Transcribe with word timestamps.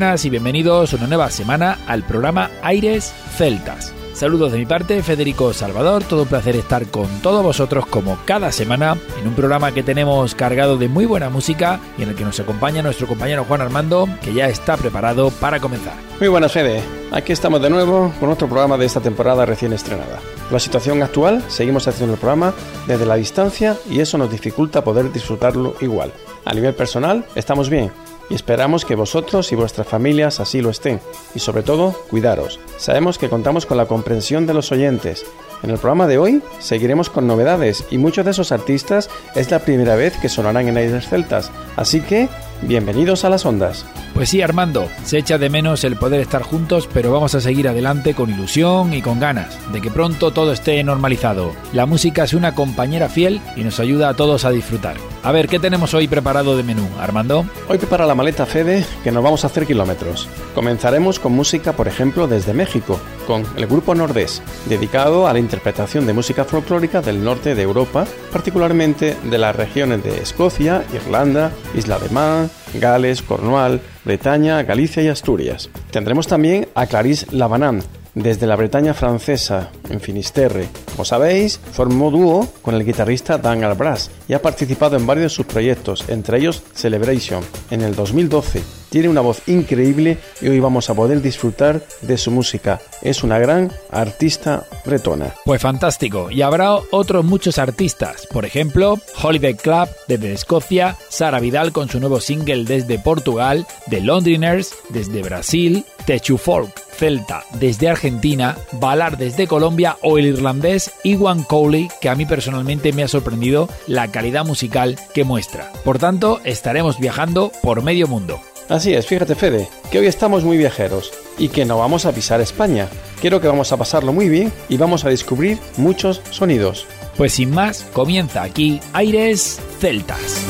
Buenas 0.00 0.24
y 0.24 0.30
bienvenidos 0.30 0.94
una 0.94 1.06
nueva 1.06 1.28
semana 1.28 1.76
al 1.86 2.04
programa 2.04 2.50
Aires 2.62 3.12
Celtas. 3.36 3.92
Saludos 4.14 4.50
de 4.50 4.56
mi 4.56 4.64
parte, 4.64 5.02
Federico 5.02 5.52
Salvador, 5.52 6.04
todo 6.04 6.22
un 6.22 6.28
placer 6.28 6.56
estar 6.56 6.86
con 6.86 7.06
todos 7.20 7.44
vosotros 7.44 7.84
como 7.84 8.16
cada 8.24 8.50
semana 8.50 8.96
en 9.20 9.28
un 9.28 9.34
programa 9.34 9.72
que 9.72 9.82
tenemos 9.82 10.34
cargado 10.34 10.78
de 10.78 10.88
muy 10.88 11.04
buena 11.04 11.28
música 11.28 11.80
y 11.98 12.04
en 12.04 12.08
el 12.08 12.14
que 12.14 12.24
nos 12.24 12.40
acompaña 12.40 12.80
nuestro 12.80 13.06
compañero 13.06 13.44
Juan 13.44 13.60
Armando, 13.60 14.08
que 14.22 14.32
ya 14.32 14.48
está 14.48 14.78
preparado 14.78 15.30
para 15.32 15.60
comenzar. 15.60 15.92
Muy 16.18 16.28
buenas, 16.28 16.52
Fede. 16.52 16.80
Aquí 17.12 17.32
estamos 17.32 17.60
de 17.60 17.68
nuevo 17.68 18.10
con 18.18 18.30
otro 18.30 18.48
programa 18.48 18.78
de 18.78 18.86
esta 18.86 19.02
temporada 19.02 19.44
recién 19.44 19.74
estrenada. 19.74 20.18
La 20.50 20.60
situación 20.60 21.02
actual, 21.02 21.44
seguimos 21.48 21.86
haciendo 21.86 22.14
el 22.14 22.20
programa 22.20 22.54
desde 22.86 23.04
la 23.04 23.16
distancia 23.16 23.76
y 23.90 24.00
eso 24.00 24.16
nos 24.16 24.30
dificulta 24.30 24.82
poder 24.82 25.12
disfrutarlo 25.12 25.76
igual. 25.82 26.10
A 26.46 26.54
nivel 26.54 26.72
personal, 26.72 27.26
estamos 27.34 27.68
bien, 27.68 27.92
y 28.30 28.34
esperamos 28.34 28.84
que 28.84 28.94
vosotros 28.94 29.52
y 29.52 29.56
vuestras 29.56 29.86
familias 29.86 30.40
así 30.40 30.62
lo 30.62 30.70
estén. 30.70 31.00
Y 31.34 31.40
sobre 31.40 31.62
todo, 31.62 31.92
cuidaros. 32.08 32.60
Sabemos 32.78 33.18
que 33.18 33.28
contamos 33.28 33.66
con 33.66 33.76
la 33.76 33.86
comprensión 33.86 34.46
de 34.46 34.54
los 34.54 34.72
oyentes. 34.72 35.26
En 35.62 35.70
el 35.70 35.78
programa 35.78 36.06
de 36.06 36.16
hoy 36.16 36.42
seguiremos 36.58 37.10
con 37.10 37.26
novedades 37.26 37.84
y 37.90 37.98
muchos 37.98 38.24
de 38.24 38.30
esos 38.30 38.52
artistas 38.52 39.10
es 39.34 39.50
la 39.50 39.58
primera 39.58 39.96
vez 39.96 40.16
que 40.16 40.30
sonarán 40.30 40.68
en 40.68 40.78
Aires 40.78 41.08
Celtas. 41.08 41.50
Así 41.76 42.00
que, 42.00 42.28
bienvenidos 42.62 43.24
a 43.24 43.30
las 43.30 43.46
ondas. 43.46 43.84
Pues 44.14 44.28
sí, 44.28 44.42
Armando, 44.42 44.88
se 45.04 45.18
echa 45.18 45.38
de 45.38 45.48
menos 45.48 45.84
el 45.84 45.96
poder 45.96 46.20
estar 46.20 46.42
juntos, 46.42 46.88
pero 46.92 47.12
vamos 47.12 47.34
a 47.34 47.40
seguir 47.40 47.68
adelante 47.68 48.14
con 48.14 48.30
ilusión 48.30 48.92
y 48.92 49.02
con 49.02 49.20
ganas 49.20 49.56
de 49.72 49.80
que 49.80 49.90
pronto 49.90 50.30
todo 50.32 50.52
esté 50.52 50.82
normalizado. 50.82 51.52
La 51.72 51.86
música 51.86 52.24
es 52.24 52.34
una 52.34 52.54
compañera 52.54 53.08
fiel 53.08 53.40
y 53.56 53.64
nos 53.64 53.80
ayuda 53.80 54.08
a 54.08 54.14
todos 54.14 54.44
a 54.44 54.50
disfrutar. 54.50 54.96
A 55.22 55.32
ver, 55.32 55.48
¿qué 55.48 55.58
tenemos 55.58 55.94
hoy 55.94 56.08
preparado 56.08 56.56
de 56.56 56.62
menú, 56.62 56.86
Armando? 56.98 57.46
Hoy 57.68 57.78
prepara 57.78 58.06
la 58.06 58.14
maleta 58.14 58.46
Fede 58.46 58.84
que 59.04 59.12
nos 59.12 59.22
vamos 59.22 59.44
a 59.44 59.46
hacer 59.46 59.66
kilómetros. 59.66 60.28
Comenzaremos 60.54 61.18
con 61.18 61.32
música, 61.32 61.72
por 61.74 61.88
ejemplo, 61.88 62.26
desde 62.26 62.54
México, 62.54 62.98
con 63.26 63.44
el 63.56 63.66
grupo 63.66 63.94
Nordés, 63.94 64.42
dedicado 64.66 65.28
a 65.28 65.32
la 65.32 65.38
interpretación 65.38 66.06
de 66.06 66.14
música 66.14 66.44
folclórica 66.44 67.00
del 67.00 67.22
norte 67.22 67.54
de 67.54 67.62
Europa, 67.62 68.06
particularmente 68.32 69.16
de 69.22 69.38
las 69.38 69.54
regiones 69.54 70.02
de 70.02 70.20
Escocia, 70.20 70.84
Irlanda, 70.92 71.52
Isla 71.74 71.98
de 71.98 72.08
Man, 72.08 72.49
Gales, 72.74 73.22
Cornwall, 73.22 73.80
Bretaña, 74.04 74.62
Galicia 74.62 75.02
y 75.02 75.08
Asturias. 75.08 75.70
Tendremos 75.90 76.26
también 76.26 76.68
a 76.74 76.86
Clarice 76.86 77.26
Labanán, 77.30 77.82
desde 78.14 78.46
la 78.46 78.56
Bretaña 78.56 78.94
francesa, 78.94 79.70
en 79.88 80.00
Finisterre. 80.00 80.68
Como 80.92 81.04
sabéis, 81.04 81.58
formó 81.72 82.10
dúo 82.10 82.48
con 82.62 82.74
el 82.74 82.84
guitarrista 82.84 83.38
Dan 83.38 83.64
Albras 83.64 84.10
y 84.28 84.34
ha 84.34 84.42
participado 84.42 84.96
en 84.96 85.06
varios 85.06 85.24
de 85.24 85.36
sus 85.36 85.46
proyectos, 85.46 86.04
entre 86.08 86.38
ellos 86.38 86.62
Celebration, 86.74 87.42
en 87.70 87.82
el 87.82 87.94
2012. 87.94 88.62
Tiene 88.90 89.08
una 89.08 89.20
voz 89.20 89.42
increíble 89.46 90.18
y 90.42 90.48
hoy 90.48 90.58
vamos 90.58 90.90
a 90.90 90.94
poder 90.94 91.22
disfrutar 91.22 91.80
de 92.02 92.18
su 92.18 92.32
música. 92.32 92.80
Es 93.02 93.22
una 93.22 93.38
gran 93.38 93.72
artista 93.90 94.64
bretona. 94.84 95.32
Pues 95.44 95.62
fantástico. 95.62 96.28
Y 96.30 96.42
habrá 96.42 96.74
otros 96.90 97.24
muchos 97.24 97.58
artistas. 97.58 98.26
Por 98.26 98.44
ejemplo, 98.44 98.98
Holiday 99.22 99.54
Club 99.54 99.88
desde 100.08 100.32
Escocia, 100.32 100.96
Sara 101.08 101.38
Vidal 101.38 101.70
con 101.70 101.88
su 101.88 102.00
nuevo 102.00 102.20
single 102.20 102.64
desde 102.64 102.98
Portugal, 102.98 103.64
The 103.88 104.00
Londoners 104.00 104.74
desde 104.88 105.22
Brasil, 105.22 105.84
Techu 106.04 106.36
Folk 106.36 106.90
celta 107.00 107.44
desde 107.58 107.88
Argentina, 107.88 108.58
Balar 108.72 109.16
desde 109.16 109.46
Colombia 109.46 109.96
o 110.02 110.18
el 110.18 110.26
irlandés 110.26 110.79
Iwan 111.04 111.42
Cowley, 111.42 111.88
que 112.00 112.08
a 112.08 112.14
mí 112.14 112.24
personalmente 112.24 112.92
me 112.92 113.02
ha 113.02 113.08
sorprendido 113.08 113.68
la 113.86 114.08
calidad 114.08 114.46
musical 114.46 114.96
que 115.12 115.24
muestra. 115.24 115.72
Por 115.84 115.98
tanto, 115.98 116.40
estaremos 116.44 116.98
viajando 116.98 117.52
por 117.62 117.82
medio 117.82 118.06
mundo. 118.06 118.40
Así 118.70 118.94
es, 118.94 119.06
fíjate 119.06 119.34
Fede, 119.34 119.68
que 119.90 119.98
hoy 119.98 120.06
estamos 120.06 120.44
muy 120.44 120.56
viajeros 120.56 121.12
y 121.38 121.48
que 121.48 121.64
no 121.64 121.78
vamos 121.78 122.06
a 122.06 122.12
pisar 122.12 122.40
España. 122.40 122.88
Quiero 123.20 123.40
que 123.40 123.48
vamos 123.48 123.72
a 123.72 123.76
pasarlo 123.76 124.12
muy 124.12 124.28
bien 124.28 124.52
y 124.68 124.76
vamos 124.76 125.04
a 125.04 125.08
descubrir 125.08 125.58
muchos 125.76 126.22
sonidos. 126.30 126.86
Pues 127.16 127.32
sin 127.32 127.50
más, 127.50 127.84
comienza 127.92 128.44
aquí 128.44 128.80
Aires 128.92 129.60
Celtas. 129.80 130.46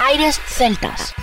Aires 0.00 0.40
Celtas. 0.46 1.14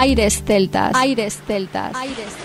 Aires 0.00 0.42
celtas. 0.46 0.94
Aires 0.94 1.42
celtas. 1.46 1.94
Aires. 1.94 2.39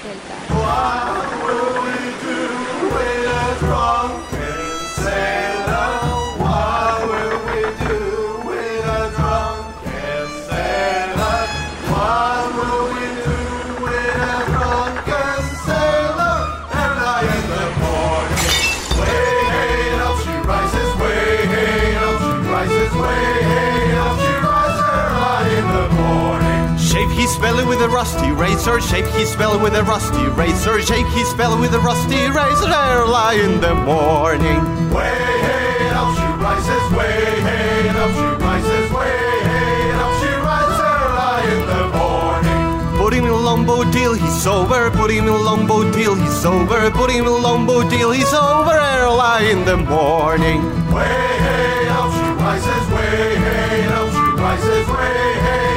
Spell 27.24 27.66
with 27.68 27.82
a 27.82 27.88
rusty 27.88 28.32
razor, 28.32 28.82
shake 28.82 29.06
his 29.16 29.30
spell 29.32 29.60
with 29.60 29.76
a 29.76 29.84
rusty 29.84 30.26
razor, 30.36 30.82
shake 30.82 31.08
his 31.08 31.28
spell 31.30 31.58
with 31.60 31.74
a 31.74 31.80
rusty 31.80 32.28
razor, 32.30 32.68
early 32.68 33.42
in 33.42 33.62
the 33.62 33.74
morning. 33.74 34.60
Way 34.92 35.16
hey, 35.48 35.90
up 35.96 36.16
she 36.16 36.28
rises, 36.44 36.86
way 36.98 37.42
hey, 37.48 37.90
up 37.90 38.12
she 38.12 38.28
rises, 38.44 38.92
way 38.92 39.18
hey, 39.48 39.92
up 40.04 40.12
she 40.20 40.32
rises, 40.50 40.80
early 40.80 41.44
in 41.56 41.62
the 41.72 41.84
morning. 41.98 42.98
Put 42.98 43.14
him 43.14 43.26
in 43.26 43.32
a 43.32 43.36
lombo 43.36 43.84
till 43.92 44.14
he's 44.14 44.42
sober, 44.42 44.90
put 44.92 45.12
him 45.12 45.28
in 45.28 45.34
a 45.34 45.38
lombo 45.38 45.92
till 45.92 46.16
he's 46.16 46.36
sober, 46.42 46.92
put 46.92 47.10
him 47.12 47.26
in 47.26 47.32
a 47.32 47.38
lombo 47.38 47.88
till 47.90 48.12
he's 48.12 48.28
sober, 48.28 48.76
early 48.76 49.52
in 49.52 49.64
the 49.66 49.78
morning. 49.78 50.60
Way 50.94 51.06
hey, 51.06 51.88
up 51.90 52.12
she 52.12 52.28
rises, 52.44 52.86
way 52.92 53.36
hey, 53.36 53.88
up 53.88 54.10
she 54.12 54.26
rises, 54.42 54.88
way 54.88 55.34
hey, 55.46 55.75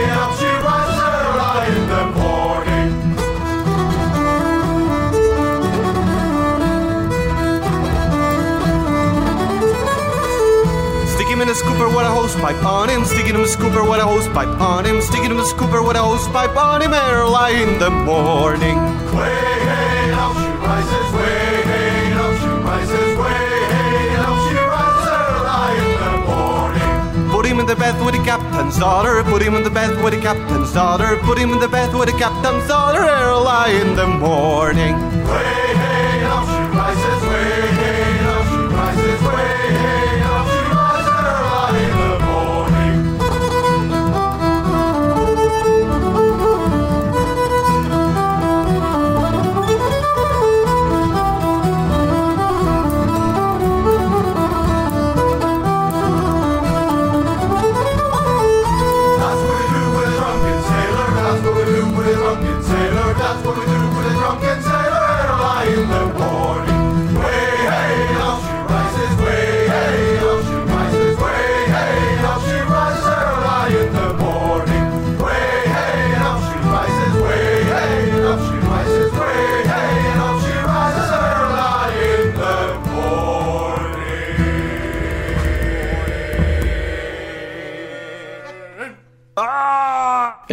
him 11.38 11.42
in 11.42 11.54
a 11.54 11.56
scooper 11.56 11.86
with 11.86 12.04
a 12.04 12.10
hose 12.10 12.34
pipe 12.36 12.64
on 12.64 12.88
him, 12.88 13.04
stick 13.04 13.26
him 13.26 13.36
in 13.36 13.42
a 13.42 13.44
scooper 13.44 13.88
with 13.88 14.00
a 14.00 14.06
hose 14.06 14.26
pipe 14.28 14.60
on 14.60 14.84
him, 14.84 15.00
stick 15.00 15.22
him 15.22 15.32
in 15.32 15.38
a 15.38 15.42
scooper 15.42 15.86
with 15.86 15.96
a 15.96 16.02
hose 16.02 16.26
pipe 16.28 16.56
on 16.56 16.82
him, 16.82 16.92
early 16.92 17.62
in 17.62 17.78
the 17.78 17.90
morning. 17.90 18.76
Way 19.14 19.38
hey, 19.70 20.10
up 20.18 20.34
she 20.34 20.50
rises, 20.66 21.08
way 21.14 21.62
hey, 21.70 22.12
up 22.12 22.34
she 22.40 22.50
rises, 22.66 23.10
way 23.22 23.42
hey, 23.70 24.16
up 24.18 24.38
she 24.50 24.58
rises, 24.74 25.06
early 25.14 25.78
in 25.78 25.90
the 26.02 26.12
morning. 26.26 27.30
Put 27.30 27.46
him 27.46 27.60
in 27.60 27.66
the 27.66 27.76
bed 27.76 27.94
with 28.04 28.14
the 28.16 28.24
captain's 28.24 28.76
daughter, 28.76 29.22
put 29.22 29.40
him 29.40 29.54
in 29.54 29.62
the 29.62 29.70
bed 29.70 30.02
with 30.02 30.14
the 30.14 30.20
captain's 30.20 30.72
daughter, 30.72 31.18
put 31.22 31.38
him 31.38 31.52
in 31.52 31.60
the 31.60 31.68
bed 31.68 31.94
with 31.94 32.10
the 32.10 32.18
captain's 32.18 32.66
daughter, 32.66 32.98
early 32.98 33.76
in 33.80 33.94
the 33.94 34.08
morning. 34.08 34.94
Way 35.30 35.44
hey, 35.82 36.24
up 36.24 36.46
she 36.50 36.62
rises, 36.76 37.22
way 37.30 37.77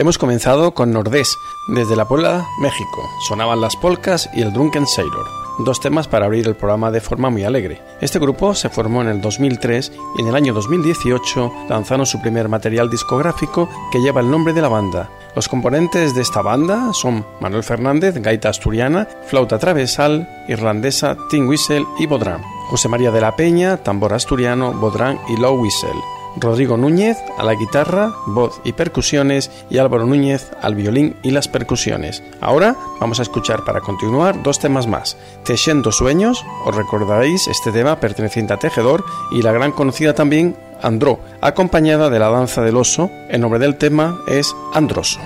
Hemos 0.05 0.19
comenzado 0.19 0.75
con 0.75 0.91
Nordés, 0.91 1.35
desde 1.65 1.95
La 1.95 2.07
Puebla, 2.07 2.47
México. 2.59 3.09
Sonaban 3.27 3.59
las 3.59 3.75
polcas 3.75 4.29
y 4.35 4.43
el 4.43 4.53
Drunken 4.53 4.85
Sailor, 4.85 5.25
dos 5.65 5.79
temas 5.79 6.07
para 6.07 6.27
abrir 6.27 6.47
el 6.47 6.55
programa 6.55 6.91
de 6.91 7.01
forma 7.01 7.31
muy 7.31 7.43
alegre. 7.43 7.81
Este 8.01 8.19
grupo 8.19 8.53
se 8.53 8.69
formó 8.69 9.01
en 9.01 9.07
el 9.07 9.19
2003 9.19 9.91
y 10.15 10.21
en 10.21 10.27
el 10.27 10.35
año 10.35 10.53
2018 10.53 11.51
lanzaron 11.69 12.05
su 12.05 12.21
primer 12.21 12.47
material 12.49 12.87
discográfico 12.87 13.67
que 13.91 13.97
lleva 13.97 14.21
el 14.21 14.29
nombre 14.29 14.53
de 14.53 14.61
la 14.61 14.67
banda. 14.67 15.09
Los 15.35 15.47
componentes 15.47 16.13
de 16.13 16.21
esta 16.21 16.43
banda 16.43 16.93
son 16.93 17.25
Manuel 17.39 17.63
Fernández, 17.63 18.13
gaita 18.21 18.49
asturiana, 18.49 19.07
flauta 19.25 19.57
travesal, 19.57 20.29
irlandesa, 20.47 21.17
tin 21.31 21.47
whistle 21.47 21.83
y 21.97 22.05
bodrán. 22.05 22.43
José 22.69 22.89
María 22.89 23.09
de 23.09 23.21
la 23.21 23.35
Peña, 23.35 23.77
tambor 23.77 24.13
asturiano, 24.13 24.71
bodrán 24.71 25.19
y 25.29 25.37
low 25.37 25.59
whistle. 25.59 25.99
Rodrigo 26.37 26.77
Núñez 26.77 27.17
a 27.37 27.43
la 27.43 27.55
guitarra, 27.55 28.11
voz 28.27 28.59
y 28.63 28.73
percusiones 28.73 29.51
y 29.69 29.77
Álvaro 29.77 30.05
Núñez 30.05 30.51
al 30.61 30.75
violín 30.75 31.15
y 31.23 31.31
las 31.31 31.47
percusiones. 31.47 32.23
Ahora 32.41 32.75
vamos 32.99 33.19
a 33.19 33.23
escuchar 33.23 33.63
para 33.63 33.81
continuar 33.81 34.41
dos 34.43 34.59
temas 34.59 34.87
más. 34.87 35.17
Teixendo 35.43 35.91
Sueños, 35.91 36.45
os 36.65 36.75
recordaréis 36.75 37.47
este 37.47 37.71
tema 37.71 37.99
perteneciente 37.99 38.53
a 38.53 38.57
Tejedor 38.57 39.03
y 39.31 39.41
la 39.41 39.51
gran 39.51 39.71
conocida 39.71 40.13
también 40.13 40.55
Andró, 40.81 41.19
acompañada 41.41 42.09
de 42.09 42.19
la 42.19 42.29
danza 42.29 42.61
del 42.61 42.77
oso. 42.77 43.09
El 43.29 43.41
nombre 43.41 43.59
del 43.59 43.77
tema 43.77 44.19
es 44.27 44.53
Androso. 44.73 45.19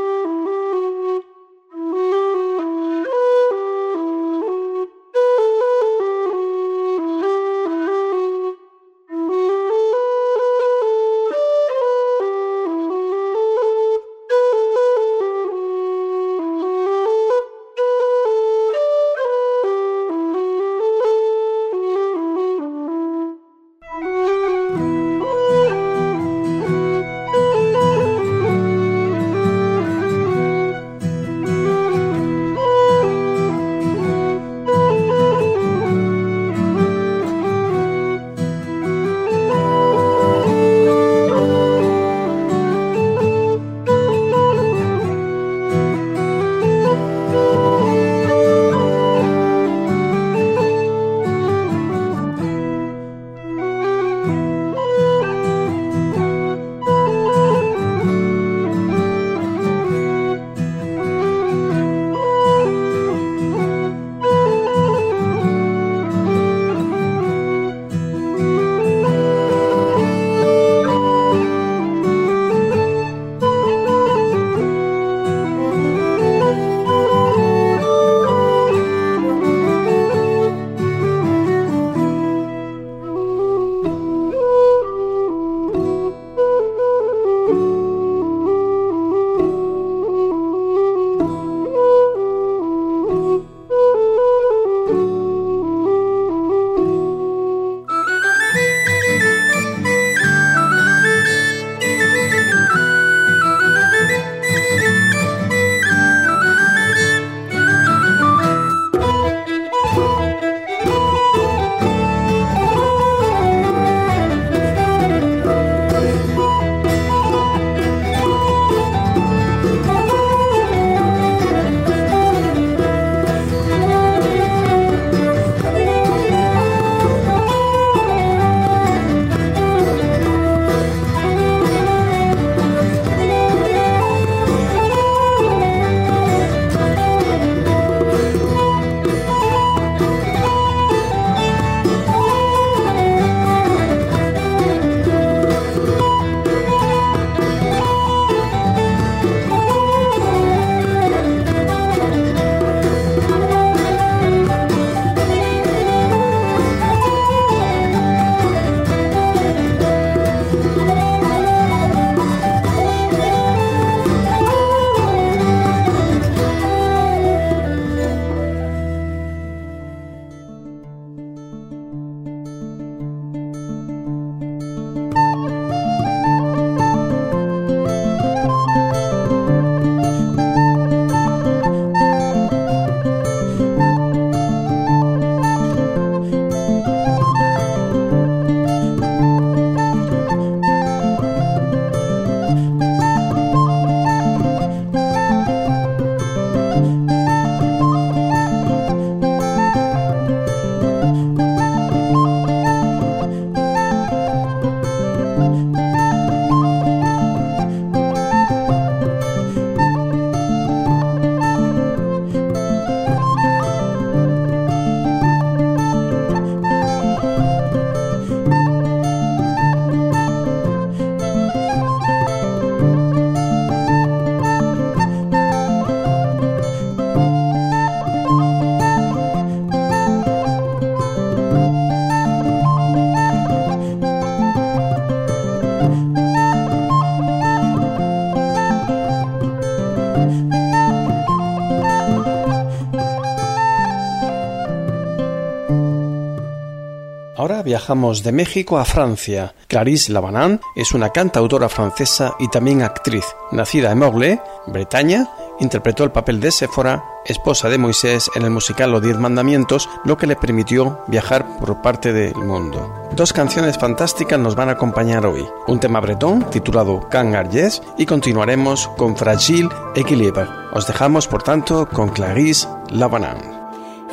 viajamos 247.71 248.21
de 248.21 248.33
México 248.33 248.79
a 248.79 248.83
Francia. 248.83 249.53
Clarisse 249.69 250.09
Labanan 250.09 250.59
es 250.75 250.91
una 250.91 251.11
cantautora 251.11 251.69
francesa 251.69 252.35
y 252.37 252.49
también 252.49 252.81
actriz. 252.81 253.23
Nacida 253.53 253.93
en 253.93 253.99
Morlaix, 253.99 254.41
Bretaña, 254.67 255.29
interpretó 255.61 256.03
el 256.03 256.11
papel 256.11 256.41
de 256.41 256.51
Séfora, 256.51 257.01
esposa 257.25 257.69
de 257.69 257.77
Moisés 257.77 258.29
en 258.35 258.43
el 258.43 258.49
musical 258.49 258.91
Los 258.91 259.01
Diez 259.01 259.17
Mandamientos, 259.17 259.87
lo 260.03 260.17
que 260.17 260.27
le 260.27 260.35
permitió 260.35 260.99
viajar 261.07 261.59
por 261.59 261.81
parte 261.81 262.11
del 262.11 262.35
mundo. 262.35 262.93
Dos 263.15 263.31
canciones 263.31 263.77
fantásticas 263.77 264.37
nos 264.37 264.55
van 264.55 264.67
a 264.67 264.73
acompañar 264.73 265.25
hoy. 265.25 265.47
Un 265.67 265.79
tema 265.79 266.01
bretón 266.01 266.49
titulado 266.49 267.07
Can 267.09 267.35
Arges 267.35 267.81
y 267.97 268.05
continuaremos 268.05 268.89
con 268.97 269.15
Fragile 269.15 269.69
Equilibre. 269.95 270.45
Os 270.73 270.87
dejamos, 270.87 271.25
por 271.25 271.41
tanto, 271.41 271.87
con 271.87 272.09
Clarisse 272.09 272.67
Labanan. 272.89 273.61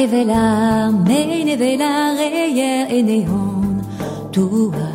Evelar, 0.01 0.93
mein 0.93 1.49
evelar, 1.49 2.17
eyer 2.19 2.87
eneon, 2.89 3.83
tua. 4.31 4.91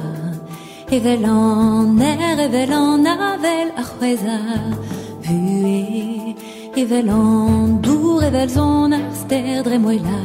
Evelan, 0.90 2.00
er 2.00 2.40
evelan, 2.40 3.06
avel 3.06 3.70
achweza, 3.82 4.40
vue. 5.26 6.36
Evelan, 6.78 7.82
dour 7.82 8.24
evelzon, 8.24 8.94
arster 8.94 9.64
dremuela, 9.66 10.22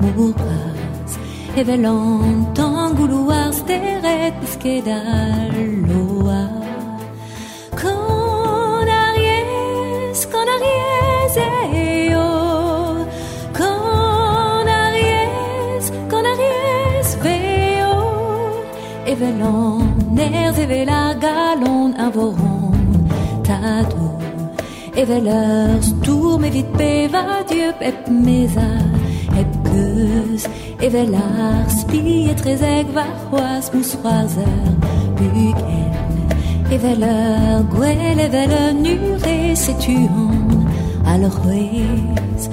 murras. 0.00 1.12
Evelan, 1.54 2.46
tangulu 2.54 3.30
arsteret 3.30 4.40
eskedal, 4.42 5.52
loa. 5.88 6.42
Con 7.82 8.88
aries, 8.88 10.26
con 10.32 10.48
aries, 10.48 11.36
eh, 11.36 12.11
evelon, 19.12 19.92
nerz 20.16 20.58
evela 20.58 21.14
galon 21.24 21.92
avoron, 22.06 22.72
tado, 23.44 24.06
eveleurs, 25.02 25.88
tourme 26.04 26.46
evit 26.46 26.70
peva 26.78 27.24
dieu 27.48 27.72
pep 27.80 28.08
meza, 28.08 28.70
hep 29.36 29.52
keus, 29.68 30.46
evelar, 30.86 31.64
spi 31.78 32.30
et 32.32 32.40
trezeg 32.40 32.86
var 32.96 33.12
c'hoaz 33.24 33.68
mousroazer, 33.74 34.64
bugel, 35.18 35.92
eveleur, 36.76 37.60
gwel 37.74 38.18
eveleur 38.28 38.72
nure 38.84 39.38
setuan, 39.64 40.64
al 41.12 41.28
c'hoez, 41.36 42.48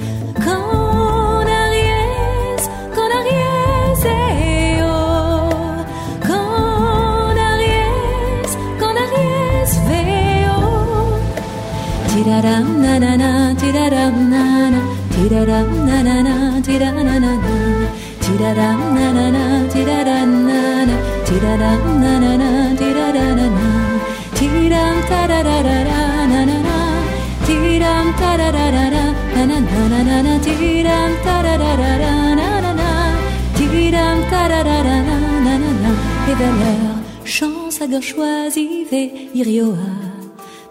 et 36.30 36.34
valeur, 36.34 36.96
chance 37.24 37.80
à 37.80 38.00
choisi 38.00 38.84
ve 38.90 39.02
irioa, 39.34 39.90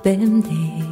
bemde. 0.03 0.88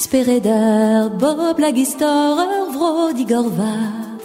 Spereder, 0.00 1.10
Bob 1.10 1.58
Lagistor, 1.58 2.72
Vro 2.72 3.12
Digorva. 3.12 4.16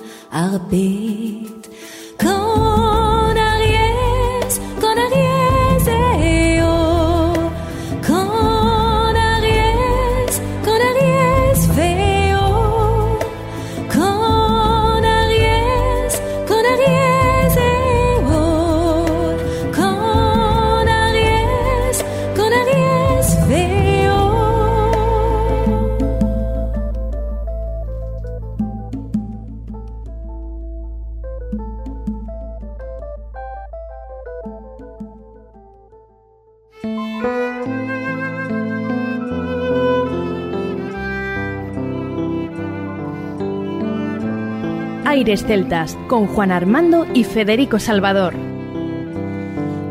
Aires 45.15 45.45
Celtas 45.47 45.97
con 46.09 46.27
Juan 46.27 46.51
Armando 46.51 47.05
y 47.13 47.23
Federico 47.23 47.79
Salvador. 47.79 48.33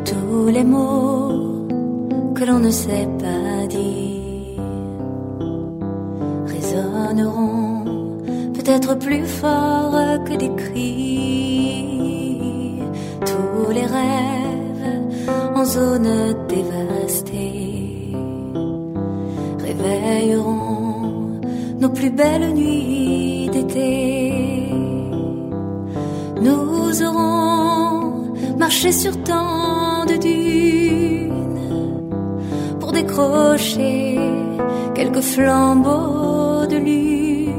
tous 0.05 0.49
les 0.53 0.65
mots 0.65 1.67
que 2.35 2.45
l'on 2.45 2.59
ne 2.59 2.71
sait 2.71 3.09
pas 3.19 3.67
dire 3.67 4.61
résonneront 6.47 7.85
peut-être 8.53 8.99
plus 8.99 9.25
fort 9.25 9.97
que 10.27 10.35
des 10.37 10.55
cris. 10.63 11.95
Tous 13.25 13.71
les 13.73 13.87
rêves 13.97 15.01
en 15.55 15.65
zone 15.65 16.37
dévastée 16.49 18.13
réveilleront 19.59 21.41
nos 21.81 21.89
plus 21.89 22.11
belles 22.11 22.53
nuits 22.53 23.49
d'été. 23.51 24.34
Nous 26.95 27.03
aurons 27.03 28.35
marché 28.57 28.93
sur 28.93 29.21
tant 29.25 30.07
de 30.07 30.17
dunes 30.17 31.59
pour 32.79 32.93
décrocher 32.93 34.17
quelques 34.95 35.23
flambeaux 35.23 36.67
de 36.67 36.77
lune 36.77 37.51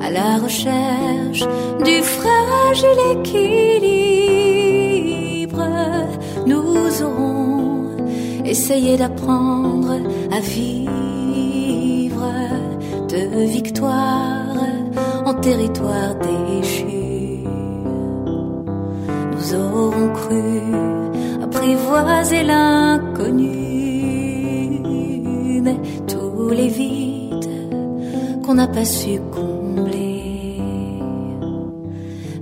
à 0.00 0.10
la 0.10 0.38
recherche 0.38 1.44
du 1.84 2.00
fragile 2.00 3.00
équilibre. 3.12 3.98
Nous 6.46 7.02
aurons 7.02 7.98
essayé 8.46 8.96
d'apprendre 8.96 10.00
à 10.32 10.40
vivre 10.40 12.32
de 13.10 13.44
victoire 13.44 14.56
en 15.26 15.34
territoire 15.34 16.14
déchu. 16.14 16.99
Nous 19.50 19.56
aurons 19.58 20.12
cru 20.12 20.62
apprivoiser 21.42 22.42
l'inconnu, 22.44 23.48
mais 25.62 25.76
tous 26.06 26.50
les 26.50 26.68
vides 26.68 27.48
qu'on 28.44 28.54
n'a 28.54 28.68
pas 28.68 28.84
su 28.84 29.18
combler 29.32 30.60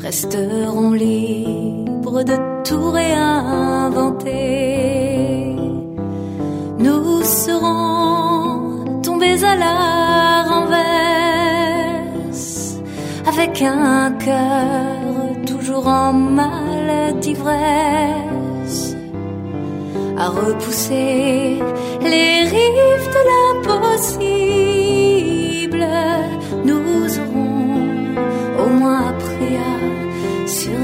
resteront 0.01 0.93
libres 0.93 2.25
de 2.25 2.37
tout 2.63 2.91
réinventer. 2.91 4.37
Nous 6.79 7.23
serons 7.23 9.01
tombés 9.03 9.45
à 9.45 9.57
la 9.57 10.43
renverse 10.51 12.29
avec 13.27 13.63
un 13.63 14.11
cœur 14.13 15.43
toujours 15.47 15.89
en 15.89 16.13
mal 16.13 16.68
d'ivresse 17.13 18.97
à 20.17 20.29
repousser 20.29 21.59
les 22.03 22.41
rives 22.55 23.09
de 23.17 23.23
l'impossible. 23.31 24.29
Nous 26.65 27.19
aurons 27.23 27.85
au 28.63 28.69
moins 28.69 29.09
appris 29.09 29.57
à 29.57 29.77
survivre 30.47 30.79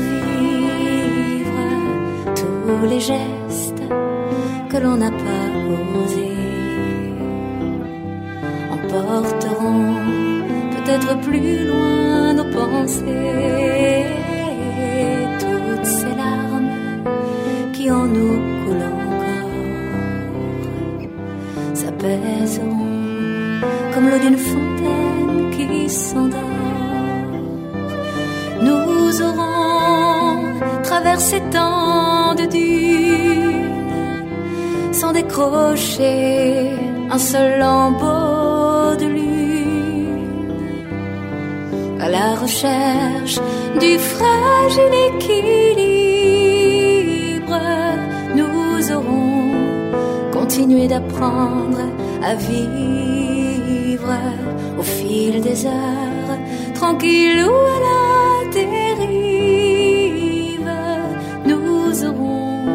tous 2.35 2.87
les 2.89 3.01
gestes 3.01 3.83
que 4.71 4.77
l'on 4.79 4.97
n'a 4.97 5.11
pas 5.11 5.51
osés 6.05 6.31
emporteront 8.73 9.97
peut-être 10.75 11.21
plus 11.21 11.67
loin 11.67 12.35
nos 12.35 12.45
pensées. 12.45 14.24
En 17.91 18.07
nous 18.07 18.37
coulent 18.65 18.89
encore 18.93 19.15
s'apaiseront 21.75 22.85
comme 23.93 24.09
l'eau 24.09 24.19
d'une 24.19 24.37
fontaine 24.37 25.51
qui 25.57 25.89
s'endort. 25.89 26.41
Nous 28.63 29.23
aurons 29.23 30.39
traversé 30.83 31.41
tant 31.51 32.35
de 32.35 32.47
dunes 32.47 33.73
sans 34.93 35.13
décrocher 35.13 36.71
un 37.11 37.19
seul 37.19 37.59
lambeau 37.61 38.97
de 38.97 39.07
lune 39.07 40.25
à 42.01 42.09
la 42.09 42.35
recherche 42.35 43.39
du 43.81 43.99
fragile 43.99 44.95
équilibre 45.09 45.84
nous 48.85 48.93
aurons 48.93 49.51
continué 50.33 50.87
d'apprendre 50.89 51.81
à 52.23 52.35
vivre 52.35 54.13
au 54.79 54.83
fil 54.83 55.41
des 55.41 55.65
heures, 55.67 56.39
tranquille 56.75 57.45
ou 57.47 57.51
à 57.51 57.79
la 57.87 58.51
dérive. 58.53 59.81
Nous 61.47 62.05
aurons 62.05 62.67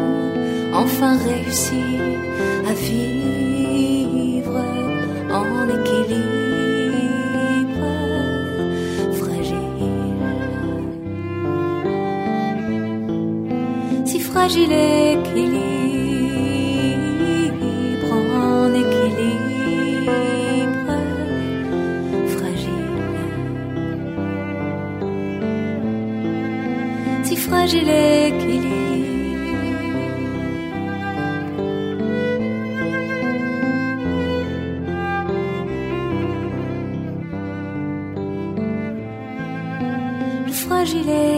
enfin 0.74 1.16
réussi 1.18 1.98
à 2.68 2.72
vivre 2.72 4.60
en 5.32 5.68
équilibre. 5.68 6.40
fragile 14.30 14.72
équilibre. 14.72 15.59
Si 27.70 27.78
fragile. 40.52 41.30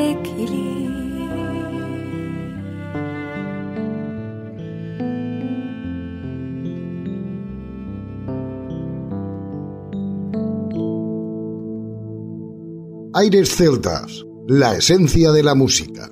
Aires 13.14 13.54
celtas, 13.54 14.24
la 14.48 14.76
esencia 14.76 15.32
de 15.32 15.42
la 15.42 15.54
música. 15.54 16.11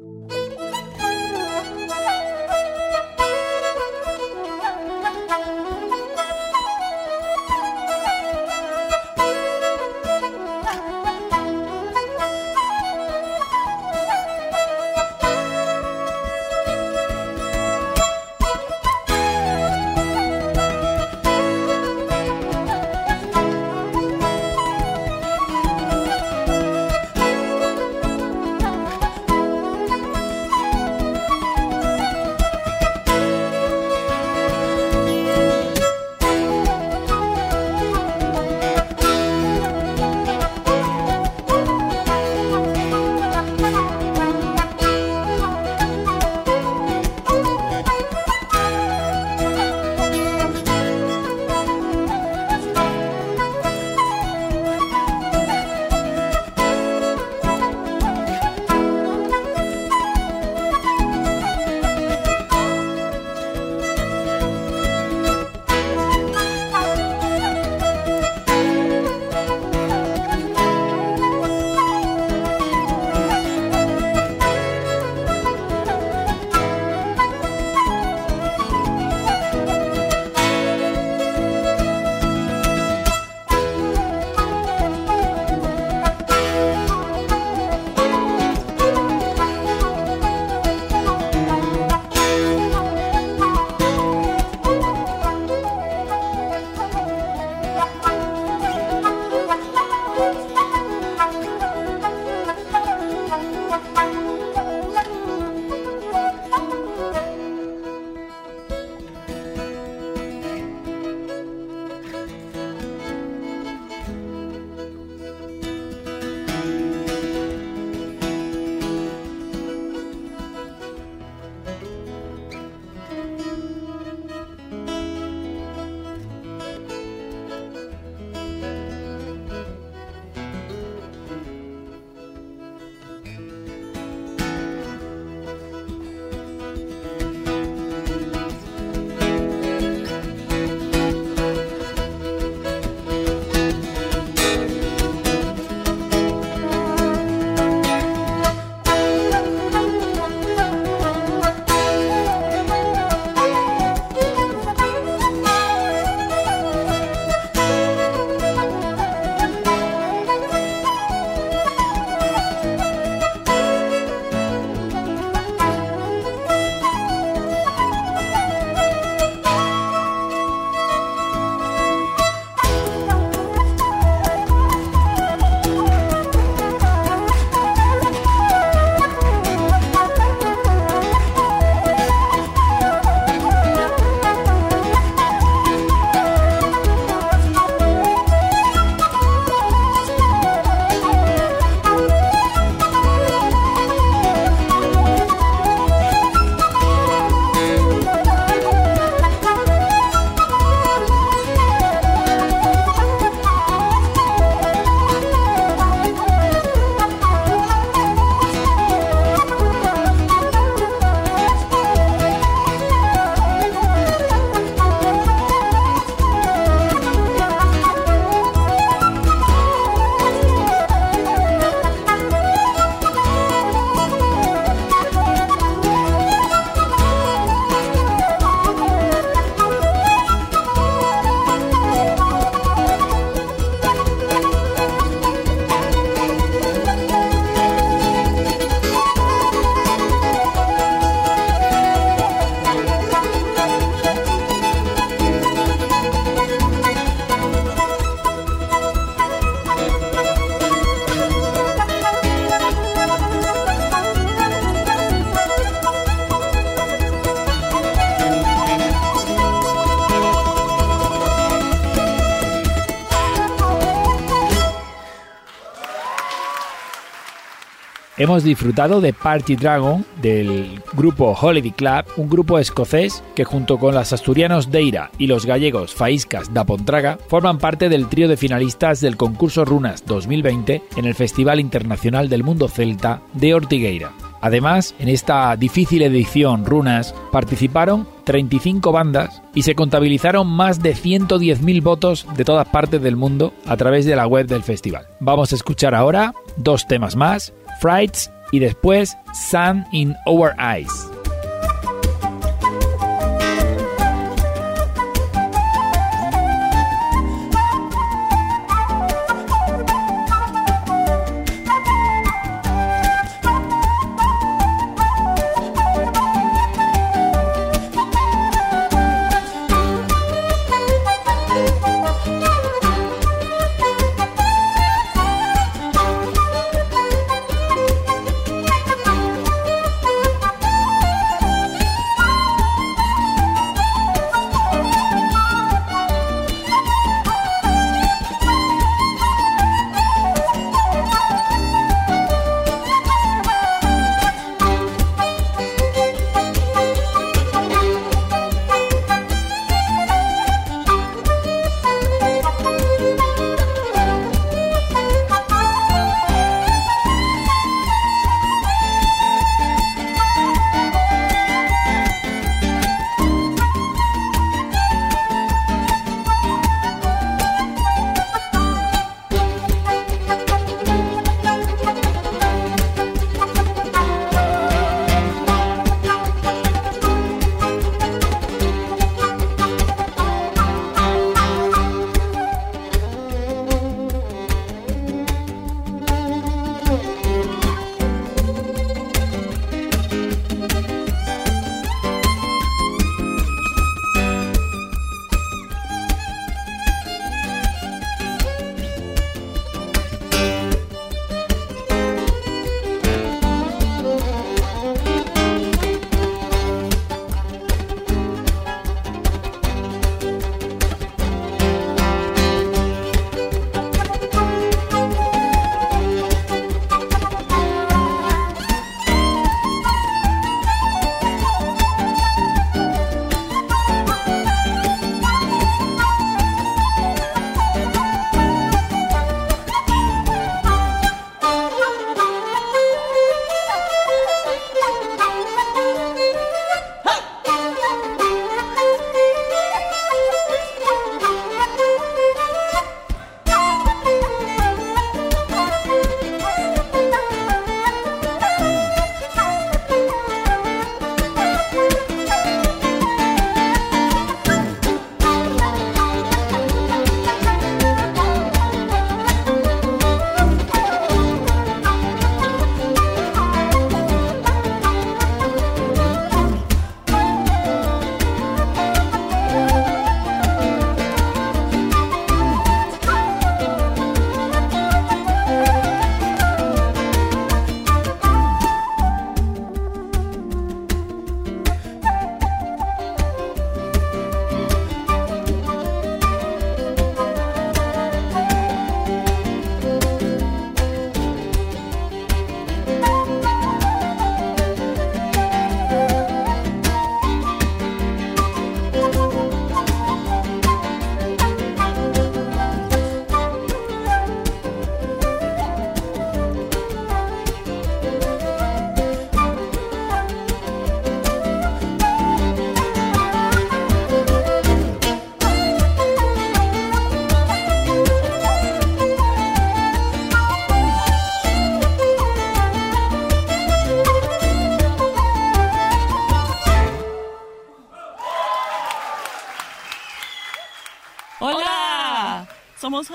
Hemos 268.20 268.44
disfrutado 268.44 269.00
de 269.00 269.14
Party 269.14 269.56
Dragon 269.56 270.04
del 270.20 270.82
grupo 270.92 271.34
Holiday 271.40 271.70
Club, 271.70 272.04
un 272.18 272.28
grupo 272.28 272.58
escocés 272.58 273.24
que 273.34 273.44
junto 273.44 273.78
con 273.78 273.94
los 273.94 274.12
asturianos 274.12 274.70
Deira 274.70 275.10
y 275.16 275.26
los 275.26 275.46
gallegos 275.46 275.94
Faíscas 275.94 276.52
da 276.52 276.66
Pontraga 276.66 277.18
forman 277.28 277.56
parte 277.56 277.88
del 277.88 278.08
trío 278.08 278.28
de 278.28 278.36
finalistas 278.36 279.00
del 279.00 279.16
concurso 279.16 279.64
Runas 279.64 280.04
2020 280.04 280.82
en 280.98 281.04
el 281.06 281.14
Festival 281.14 281.60
Internacional 281.60 282.28
del 282.28 282.44
Mundo 282.44 282.68
Celta 282.68 283.22
de 283.32 283.54
Ortigueira. 283.54 284.12
Además, 284.42 284.94
en 284.98 285.08
esta 285.08 285.54
difícil 285.56 286.02
edición 286.02 286.64
Runas 286.64 287.14
participaron 287.32 288.06
35 288.24 288.92
bandas 288.92 289.42
y 289.54 289.62
se 289.62 289.74
contabilizaron 289.74 290.46
más 290.46 290.82
de 290.82 290.94
110.000 290.94 291.82
votos 291.82 292.26
de 292.36 292.44
todas 292.44 292.68
partes 292.68 293.02
del 293.02 293.16
mundo 293.16 293.52
a 293.66 293.76
través 293.76 294.06
de 294.06 294.16
la 294.16 294.26
web 294.26 294.46
del 294.46 294.62
festival. 294.62 295.06
Vamos 295.20 295.52
a 295.52 295.56
escuchar 295.56 295.94
ahora 295.94 296.34
dos 296.56 296.86
temas 296.86 297.16
más, 297.16 297.52
Frights 297.80 298.30
y 298.52 298.58
después 298.58 299.16
Sun 299.32 299.86
in 299.92 300.14
Our 300.26 300.54
Eyes. 300.58 301.19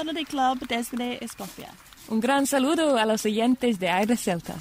Holiday 0.05 0.25
Club 0.25 0.67
desde 0.67 1.23
Escocia. 1.25 1.73
Un 2.09 2.19
gran 2.19 2.45
saludo 2.45 2.97
a 2.97 3.05
los 3.05 3.25
oyentes 3.25 3.79
de 3.79 3.89
Aires 3.89 4.21
Celtas. 4.21 4.54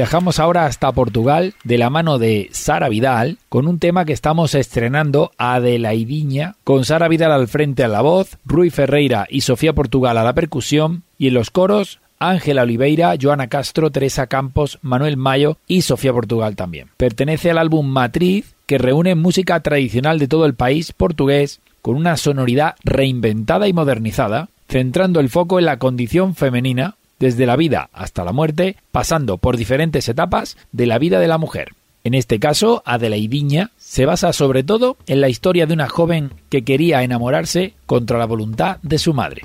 Viajamos 0.00 0.38
ahora 0.38 0.64
hasta 0.64 0.90
Portugal 0.92 1.52
de 1.62 1.76
la 1.76 1.90
mano 1.90 2.18
de 2.18 2.48
Sara 2.52 2.88
Vidal 2.88 3.36
con 3.50 3.68
un 3.68 3.78
tema 3.78 4.06
que 4.06 4.14
estamos 4.14 4.54
estrenando 4.54 5.30
Adelaidiña, 5.36 6.54
con 6.64 6.86
Sara 6.86 7.06
Vidal 7.06 7.32
al 7.32 7.48
frente 7.48 7.84
a 7.84 7.88
la 7.88 8.00
voz, 8.00 8.38
Rui 8.46 8.70
Ferreira 8.70 9.26
y 9.28 9.42
Sofía 9.42 9.74
Portugal 9.74 10.16
a 10.16 10.24
la 10.24 10.32
percusión 10.32 11.02
y 11.18 11.28
en 11.28 11.34
los 11.34 11.50
coros 11.50 12.00
Ángela 12.18 12.62
Oliveira, 12.62 13.14
Joana 13.20 13.48
Castro, 13.48 13.90
Teresa 13.90 14.26
Campos, 14.26 14.78
Manuel 14.80 15.18
Mayo 15.18 15.58
y 15.66 15.82
Sofía 15.82 16.14
Portugal 16.14 16.56
también. 16.56 16.88
Pertenece 16.96 17.50
al 17.50 17.58
álbum 17.58 17.86
Matriz 17.86 18.54
que 18.64 18.78
reúne 18.78 19.14
música 19.16 19.60
tradicional 19.60 20.18
de 20.18 20.28
todo 20.28 20.46
el 20.46 20.54
país 20.54 20.94
portugués 20.94 21.60
con 21.82 21.96
una 21.96 22.16
sonoridad 22.16 22.74
reinventada 22.84 23.68
y 23.68 23.74
modernizada, 23.74 24.48
centrando 24.66 25.20
el 25.20 25.28
foco 25.28 25.58
en 25.58 25.66
la 25.66 25.78
condición 25.78 26.34
femenina 26.34 26.94
desde 27.20 27.46
la 27.46 27.54
vida 27.54 27.90
hasta 27.92 28.24
la 28.24 28.32
muerte, 28.32 28.76
pasando 28.90 29.38
por 29.38 29.56
diferentes 29.56 30.08
etapas 30.08 30.56
de 30.72 30.86
la 30.86 30.98
vida 30.98 31.20
de 31.20 31.28
la 31.28 31.38
mujer. 31.38 31.74
En 32.02 32.14
este 32.14 32.40
caso, 32.40 32.82
Adelaidiña 32.86 33.70
se 33.76 34.06
basa 34.06 34.32
sobre 34.32 34.64
todo 34.64 34.96
en 35.06 35.20
la 35.20 35.28
historia 35.28 35.66
de 35.66 35.74
una 35.74 35.88
joven 35.88 36.32
que 36.48 36.64
quería 36.64 37.02
enamorarse 37.02 37.74
contra 37.86 38.18
la 38.18 38.24
voluntad 38.24 38.78
de 38.82 38.98
su 38.98 39.12
madre. 39.12 39.42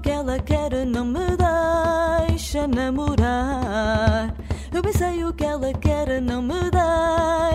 bem 4.72 4.93
sei 4.93 5.24
o 5.24 5.34
que 5.34 5.45
ela 5.45 5.74
quer, 5.74 6.22
não 6.22 6.41
me 6.41 6.70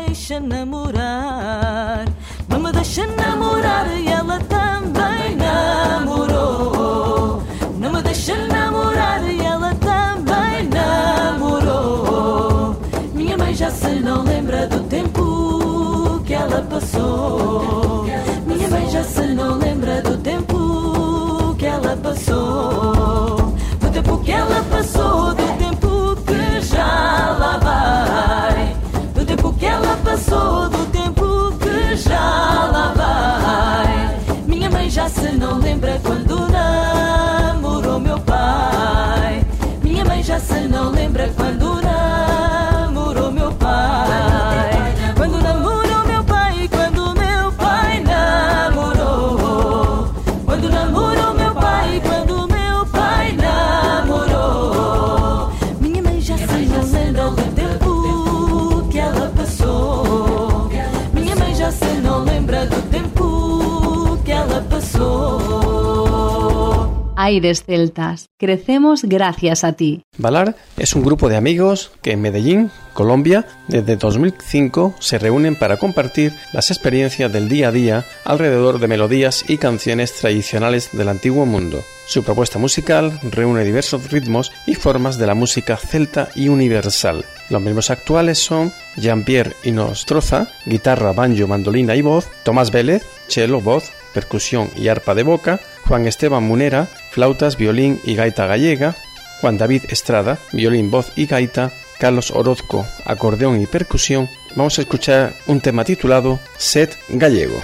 deixa 0.06 0.40
namorar. 0.40 2.04
Não 2.48 2.58
me 2.58 2.72
deixa 2.72 3.06
namorar 3.06 3.86
e 3.96 4.08
ela 4.08 4.38
também 4.40 5.36
namorou. 5.36 7.42
Não 7.78 7.92
me 7.92 8.02
deixa 8.02 8.34
namorar 8.46 9.22
e 9.24 9.40
ela 9.40 9.74
também 9.74 10.68
namorou. 10.68 12.76
Minha 13.14 13.36
mãe 13.36 13.54
já 13.54 13.70
se 13.70 14.00
não 14.00 14.22
lembra 14.22 14.66
do 14.66 14.80
tempo 14.84 16.20
que 16.24 16.34
ela 16.34 16.62
passou. 16.62 18.04
Minha 18.46 18.68
mãe 18.68 18.90
já 18.90 19.04
se 19.04 19.26
não 19.28 19.58
lembra 19.58 20.00
do 20.02 20.16
tempo 20.18 21.54
que 21.58 21.66
ela 21.66 21.96
passou. 21.96 23.36
Do 23.80 23.90
tempo 23.92 24.18
que 24.18 24.32
ela 24.32 24.64
passou, 24.70 25.34
passou, 30.12 30.68
do 30.68 30.84
tempo 30.90 31.52
que 31.58 31.96
já 31.96 32.20
lá 32.70 32.92
vai. 32.94 34.44
Minha 34.46 34.70
mãe 34.70 34.90
já 34.90 35.08
se 35.08 35.32
não 35.32 35.58
lembra 35.58 35.98
quando 36.04 36.48
namorou 36.48 37.98
meu 37.98 38.20
pai. 38.20 39.42
Minha 39.82 40.04
mãe 40.04 40.22
já 40.22 40.38
se 40.38 40.68
não 40.68 40.90
lembra 40.90 41.32
quando 41.34 41.71
Aires 67.22 67.62
Celtas, 67.64 68.26
crecemos 68.36 69.04
gracias 69.04 69.62
a 69.62 69.74
ti. 69.74 70.02
Valar 70.18 70.56
es 70.76 70.92
un 70.94 71.04
grupo 71.04 71.28
de 71.28 71.36
amigos 71.36 71.92
que 72.02 72.10
en 72.10 72.20
Medellín, 72.20 72.72
Colombia, 72.94 73.46
desde 73.68 73.96
2005 73.96 74.96
se 74.98 75.18
reúnen 75.20 75.54
para 75.54 75.76
compartir 75.76 76.32
las 76.52 76.72
experiencias 76.72 77.32
del 77.32 77.48
día 77.48 77.68
a 77.68 77.70
día 77.70 78.04
alrededor 78.24 78.80
de 78.80 78.88
melodías 78.88 79.48
y 79.48 79.58
canciones 79.58 80.14
tradicionales 80.14 80.90
del 80.92 81.08
antiguo 81.08 81.46
mundo. 81.46 81.84
Su 82.08 82.24
propuesta 82.24 82.58
musical 82.58 83.20
reúne 83.30 83.62
diversos 83.62 84.10
ritmos 84.10 84.50
y 84.66 84.74
formas 84.74 85.16
de 85.16 85.28
la 85.28 85.34
música 85.34 85.76
celta 85.76 86.28
y 86.34 86.48
universal. 86.48 87.24
Los 87.50 87.62
miembros 87.62 87.90
actuales 87.90 88.38
son 88.38 88.72
Jean-Pierre 88.96 89.54
Inostroza, 89.62 90.48
guitarra, 90.66 91.12
banjo, 91.12 91.46
mandolina 91.46 91.94
y 91.94 92.02
voz, 92.02 92.26
Tomás 92.42 92.72
Vélez, 92.72 93.04
cello, 93.28 93.60
voz, 93.60 93.92
percusión 94.12 94.70
y 94.76 94.88
arpa 94.88 95.14
de 95.14 95.22
boca, 95.22 95.60
Juan 95.86 96.06
Esteban 96.06 96.42
Munera, 96.42 96.88
flautas, 97.10 97.56
violín 97.56 98.00
y 98.04 98.14
gaita 98.14 98.46
gallega, 98.46 98.96
Juan 99.40 99.58
David 99.58 99.84
Estrada, 99.88 100.38
violín, 100.52 100.90
voz 100.90 101.12
y 101.16 101.26
gaita, 101.26 101.72
Carlos 101.98 102.30
Orozco, 102.30 102.86
acordeón 103.04 103.60
y 103.60 103.66
percusión. 103.66 104.28
Vamos 104.56 104.78
a 104.78 104.82
escuchar 104.82 105.34
un 105.46 105.60
tema 105.60 105.84
titulado 105.84 106.40
Set 106.56 106.96
Gallego. 107.08 107.60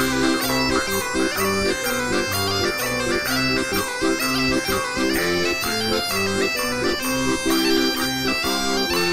you. 8.92 9.11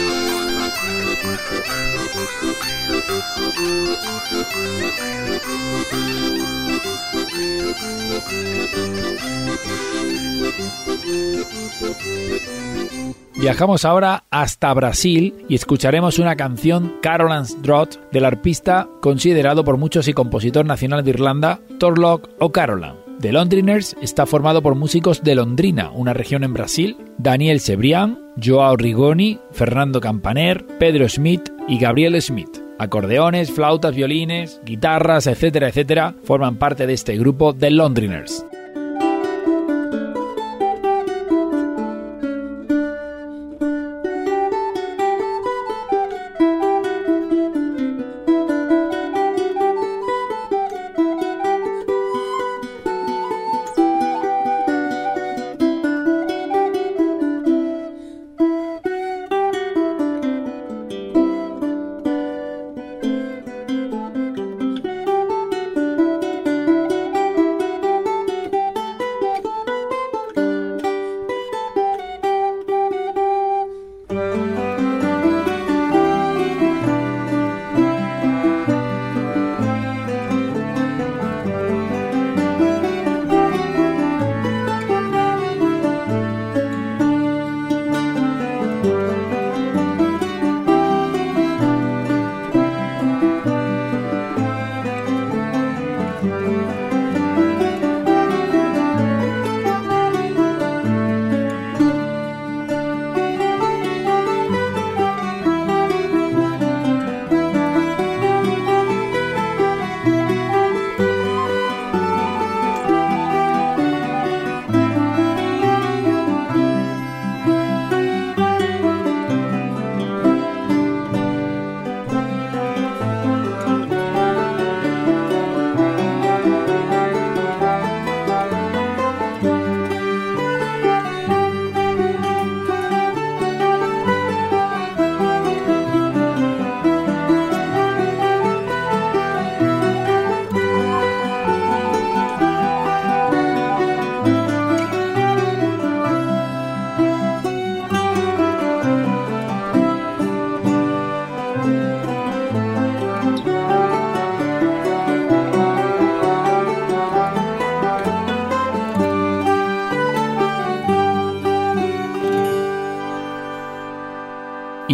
Viajamos 13.35 13.85
ahora 13.85 14.25
hasta 14.29 14.73
Brasil 14.73 15.45
y 15.47 15.55
escucharemos 15.55 16.19
una 16.19 16.35
canción 16.35 16.97
Caroline's 17.01 17.61
Draught 17.61 17.95
del 18.11 18.25
arpista 18.25 18.89
considerado 19.01 19.63
por 19.63 19.77
muchos 19.77 20.07
y 20.09 20.13
compositor 20.13 20.65
nacional 20.65 21.05
de 21.05 21.11
Irlanda, 21.11 21.61
Torlock 21.79 22.29
o 22.39 22.51
Caroline. 22.51 23.08
The 23.19 23.33
Londriners 23.33 23.97
está 24.01 24.25
formado 24.25 24.61
por 24.61 24.75
músicos 24.75 25.21
de 25.23 25.35
Londrina, 25.35 25.91
una 25.91 26.13
región 26.13 26.45
en 26.45 26.53
Brasil, 26.53 26.95
Daniel 27.17 27.59
Cebrián, 27.59 28.17
Joao 28.41 28.77
Rigoni, 28.77 29.39
Fernando 29.51 29.99
Campaner, 29.99 30.65
Pedro 30.79 31.09
Smith 31.09 31.49
y 31.67 31.79
Gabriel 31.79 32.21
Smith. 32.21 32.63
Acordeones, 32.77 33.51
flautas, 33.51 33.93
violines, 33.93 34.61
guitarras, 34.63 35.27
etcétera, 35.27 35.67
etcétera, 35.67 36.15
forman 36.23 36.55
parte 36.55 36.87
de 36.87 36.93
este 36.93 37.17
grupo 37.17 37.53
The 37.53 37.71
Londriners. 37.71 38.45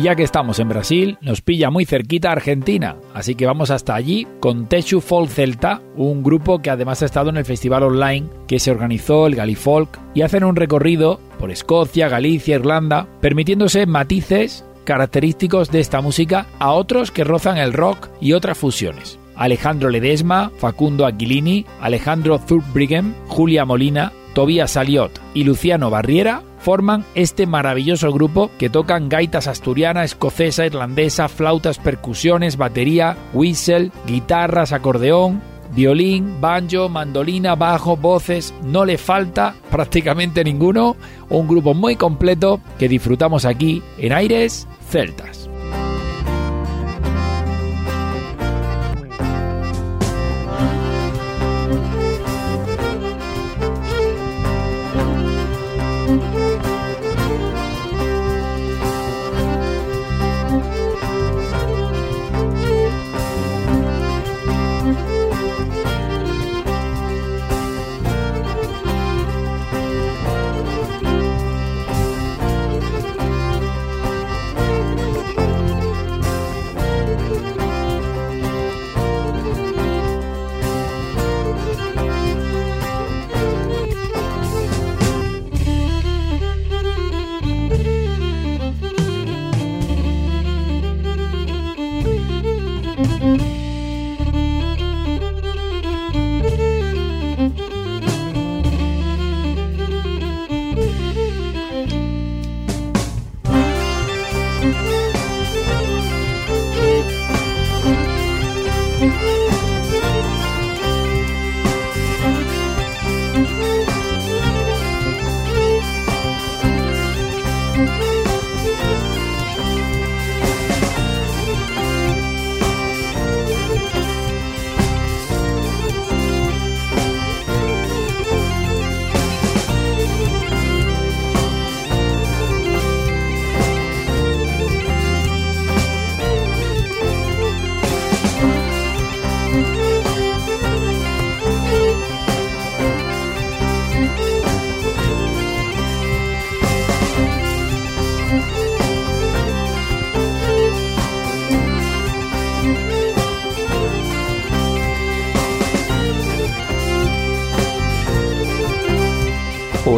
Ya 0.06 0.16
que 0.16 0.22
estamos 0.22 0.60
en 0.60 0.70
Brasil, 0.70 1.18
nos 1.22 1.41
pilla 1.41 1.72
muy 1.72 1.84
cerquita 1.84 2.32
Argentina, 2.32 2.95
así 3.16 3.34
que 3.34 3.47
vamos 3.47 3.72
hasta 3.72 3.95
allí 3.95 4.28
con 4.39 4.68
Techu 4.68 5.01
Folk 5.01 5.32
Celta, 5.32 5.82
un 5.95 6.22
grupo 6.22 6.60
que 6.60 6.70
además 6.70 7.01
ha 7.01 7.08
estado 7.08 7.32
en 7.32 7.38
el 7.38 7.45
festival 7.45 7.82
online 7.82 8.28
que 8.47 8.60
se 8.60 8.70
organizó 8.70 9.26
el 9.26 9.34
Galifolk 9.34 9.97
y 10.14 10.22
hacen 10.22 10.43
un 10.43 10.56
recorrido 10.56 11.20
por 11.39 11.49
Escocia, 11.49 12.08
Galicia, 12.08 12.53
Irlanda, 12.53 13.08
permitiéndose 13.20 13.88
matices 13.88 14.64
característicos 14.84 15.72
de 15.72 15.80
esta 15.80 16.01
música 16.01 16.45
a 16.60 16.74
otros 16.74 17.10
que 17.10 17.24
rozan 17.24 17.58
el 17.58 17.74
rock 17.74 18.10
y 18.22 18.34
otras 18.34 18.60
fusiones. 18.60 19.18
Alejandro 19.36 19.89
Ledesma, 19.89 20.51
Facundo 20.60 21.08
Aquilini, 21.08 21.66
Alejandro 21.82 22.38
Thurbrigham, 22.38 23.16
Julia 23.26 23.66
Molina, 23.66 24.12
Tobías 24.36 24.72
Saliot 24.72 25.20
y 25.34 25.46
Luciano 25.46 25.90
Barriera 25.90 26.44
forman 26.60 27.06
este 27.16 27.48
maravilloso 27.48 28.12
grupo 28.12 28.52
que 28.60 28.70
tocan 28.70 29.08
gaitas 29.08 29.48
asturiana, 29.48 30.04
escocesa, 30.04 30.66
irlandesa, 30.66 31.30
flautas, 31.30 31.80
percusiones, 31.80 32.58
batería, 32.58 33.16
whistle, 33.34 33.92
guitarras, 34.06 34.74
acordeón, 34.74 35.42
violín, 35.74 36.42
banjo, 36.42 36.90
mandolina, 36.90 37.56
bajo, 37.56 37.96
voces, 37.96 38.54
no 38.62 38.84
le 38.84 38.98
falta 38.98 39.56
prácticamente 39.72 40.44
ninguno, 40.44 40.98
un 41.30 41.48
grupo 41.48 41.74
muy 41.74 41.96
completo 41.96 42.60
que 42.78 42.90
disfrutamos 42.90 43.46
aquí 43.46 43.82
en 43.98 44.12
Aires 44.12 44.68
Celtas. 44.90 45.50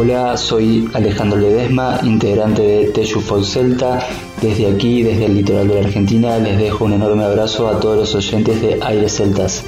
Hola, 0.00 0.36
soy 0.36 0.88
Alejandro 0.94 1.40
Ledesma, 1.40 1.98
integrante 2.04 2.62
de 2.62 2.90
Teju 2.90 3.20
Folk 3.20 3.44
Celta. 3.44 3.98
Desde 4.40 4.68
aquí, 4.68 5.02
desde 5.02 5.24
el 5.24 5.34
litoral 5.34 5.66
de 5.66 5.74
la 5.74 5.80
Argentina, 5.88 6.38
les 6.38 6.56
dejo 6.56 6.84
un 6.84 6.92
enorme 6.92 7.24
abrazo 7.24 7.66
a 7.66 7.80
todos 7.80 7.96
los 7.96 8.14
oyentes 8.14 8.62
de 8.62 8.78
Aires 8.80 9.16
Celtas. 9.16 9.64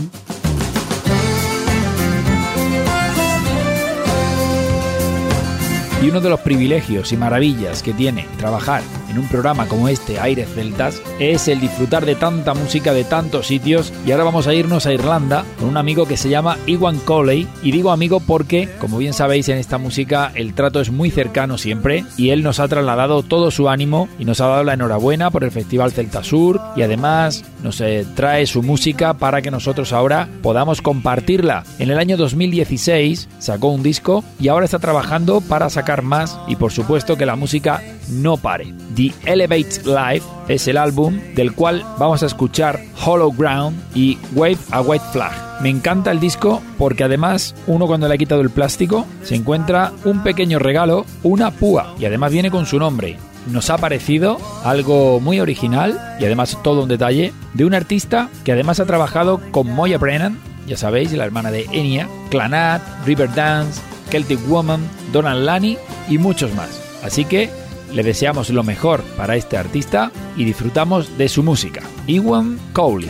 Y 6.05 6.11
uno 6.11 6.21
de 6.21 6.29
los 6.29 6.41
privilegios 6.41 7.15
y 7.15 7.17
maravillas 7.17 7.83
que 7.83 7.95
tiene 7.95 8.27
trabajar 8.37 8.83
en 9.15 9.21
un 9.21 9.29
programa 9.29 9.67
como 9.67 9.89
este, 9.89 10.19
Aires 10.19 10.49
Celtas, 10.55 11.01
es 11.21 11.47
el 11.47 11.61
disfrutar 11.61 12.05
de 12.05 12.17
tanta 12.17 12.53
música 12.53 12.93
de 12.93 13.05
tantos 13.05 13.47
sitios. 13.47 13.93
Y 14.05 14.11
ahora 14.11 14.25
vamos 14.25 14.49
a 14.49 14.55
irnos 14.55 14.87
a 14.87 14.93
Irlanda 14.93 15.45
con 15.59 15.69
un 15.69 15.77
amigo 15.77 16.07
que 16.07 16.17
se 16.17 16.29
llama 16.29 16.59
Iwan 16.67 16.99
Coley. 16.99 17.47
Y 17.62 17.71
digo 17.71 17.93
amigo 17.93 18.19
porque, 18.19 18.69
como 18.81 18.99
bien 18.99 19.12
sabéis, 19.12 19.49
en 19.49 19.59
esta 19.59 19.79
música 19.79 20.33
el 20.35 20.55
trato 20.55 20.81
es 20.81 20.91
muy 20.91 21.11
cercano 21.11 21.59
siempre. 21.59 22.05
Y 22.17 22.31
él 22.31 22.43
nos 22.43 22.59
ha 22.59 22.67
trasladado 22.67 23.23
todo 23.23 23.53
su 23.53 23.69
ánimo 23.69 24.09
y 24.19 24.25
nos 24.25 24.41
ha 24.41 24.49
dado 24.49 24.65
la 24.65 24.75
enhorabuena 24.75 25.31
por 25.31 25.45
el 25.45 25.53
Festival 25.53 25.93
Celta 25.93 26.25
Sur. 26.25 26.61
Y 26.75 26.83
además 26.83 27.45
nos 27.62 27.81
eh, 27.81 28.05
trae 28.17 28.47
su 28.47 28.62
música 28.62 29.15
para 29.15 29.43
que 29.43 29.53
nosotros 29.53 29.93
ahora 29.93 30.29
podamos 30.43 30.83
compartirla. 30.83 31.62
En 31.79 31.91
el 31.91 31.99
año 31.99 32.17
2016 32.17 33.29
sacó 33.39 33.69
un 33.69 33.85
disco 33.85 34.25
y 34.41 34.49
ahora 34.49 34.65
está 34.65 34.81
trabajando 34.81 35.41
para 35.41 35.71
sacar 35.71 36.03
más 36.03 36.37
y 36.49 36.57
por 36.57 36.73
supuesto 36.73 37.17
que 37.17 37.27
la 37.27 37.37
música 37.37 37.81
no 38.09 38.37
pare. 38.37 38.75
The 39.05 39.33
Elevate 39.33 39.83
Life 39.85 40.27
es 40.49 40.67
el 40.67 40.79
álbum 40.79 41.21
del 41.35 41.53
cual 41.53 41.85
vamos 41.99 42.23
a 42.23 42.27
escuchar 42.27 42.81
Hollow 43.05 43.33
Ground 43.33 43.79
y 43.95 44.17
Wave 44.35 44.57
a 44.71 44.81
White 44.81 45.05
Flag. 45.13 45.33
Me 45.61 45.69
encanta 45.69 46.11
el 46.11 46.21
disco 46.21 46.63
porque 46.79 47.05
además 47.05 47.55
uno 47.67 47.87
cuando 47.87 48.09
le 48.09 48.15
ha 48.15 48.19
quitado 48.19 48.41
el 48.41 48.49
plástico 48.49 49.07
se 49.23 49.35
encuentra 49.35 49.93
un 50.05 50.23
pequeño 50.23 50.59
regalo, 50.59 51.05
una 51.23 51.51
púa 51.51 51.95
y 51.99 52.07
además 52.07 52.33
viene 52.33 52.51
con 52.51 52.65
su 52.65 52.79
nombre. 52.79 53.19
Nos 53.51 53.69
ha 53.69 53.77
parecido 53.77 54.39
algo 54.65 55.21
muy 55.21 55.39
original 55.39 56.17
y 56.19 56.25
además 56.25 56.59
todo 56.63 56.85
un 56.85 56.89
detalle 56.89 57.35
de 57.53 57.65
un 57.67 57.75
artista 57.75 58.31
que 58.43 58.53
además 58.53 58.81
ha 58.81 58.87
trabajado 58.87 59.41
con 59.51 59.71
Moya 59.71 59.99
Brennan, 59.99 60.39
ya 60.67 60.79
sabéis, 60.79 61.13
la 61.13 61.27
hermana 61.27 61.51
de 61.51 61.67
Enya, 61.73 62.09
Clanat, 62.31 62.81
Riverdance, 63.05 63.83
Celtic 64.09 64.41
Woman, 64.49 64.81
Donald 65.13 65.45
Lani 65.45 65.77
y 66.09 66.17
muchos 66.17 66.55
más. 66.55 66.81
Así 67.03 67.27
que 67.27 67.51
le 67.95 68.03
deseamos 68.03 68.51
lo 68.51 68.63
mejor 68.63 69.03
para 69.17 69.37
este 69.37 69.57
artista 69.57 70.11
y 70.37 70.45
disfrutamos 70.45 71.17
de 71.17 71.29
su 71.29 71.43
música. 71.43 71.83
Ewan 72.07 72.59
Cowley. 72.73 73.09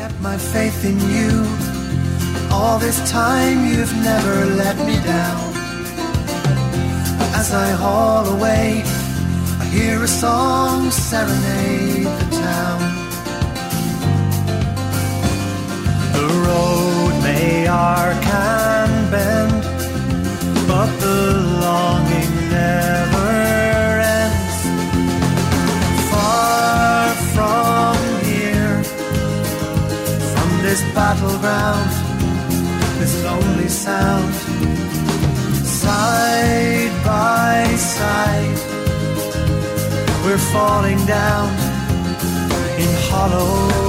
the 16.12 16.26
road 16.47 17.22
may 17.22 17.66
bend, 19.11 19.62
but 20.68 20.91
the 21.01 21.43
this 30.74 30.92
battleground, 30.92 31.88
this 32.98 33.22
lonely 33.22 33.68
sound, 33.68 34.34
side 35.64 36.90
by 37.04 37.76
side, 37.76 38.58
we're 40.24 40.44
falling 40.52 40.98
down 41.06 41.48
in 42.82 42.90
hollow 43.06 43.84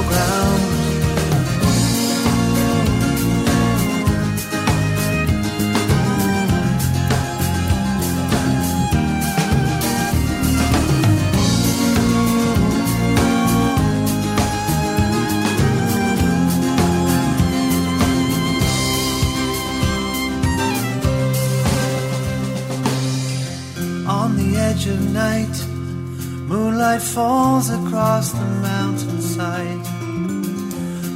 Moonlight 26.86 27.02
falls 27.02 27.70
across 27.72 28.32
the 28.32 28.46
mountainside. 28.62 29.86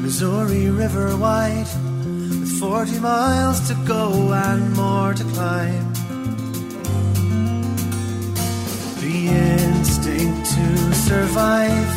Missouri 0.01 0.67
River 0.71 1.15
wide, 1.15 1.67
with 2.41 2.59
40 2.59 2.99
miles 2.99 3.67
to 3.67 3.75
go 3.85 4.33
and 4.33 4.73
more 4.75 5.13
to 5.13 5.23
climb. 5.25 5.93
The 8.99 9.27
instinct 9.27 10.49
to 10.55 10.93
survive. 10.95 11.91